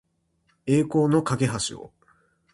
[0.65, 1.37] 栄光の架
[1.69, 1.93] 橋を